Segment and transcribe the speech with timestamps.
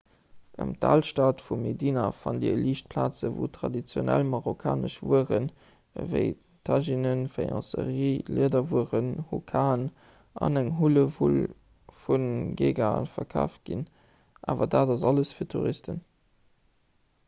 [0.63, 5.45] ëm d'alstad vu medina fannt dir liicht plazen wou traditionell marokkanesch wueren
[6.05, 6.31] ewéi
[6.71, 9.85] tajinnen faïencerie liederwueren hukaen
[10.49, 11.39] an eng hullewull
[12.01, 12.21] vu
[12.63, 13.85] geegaen verkaaft ginn
[14.55, 16.05] awer dat ass alles fir touristen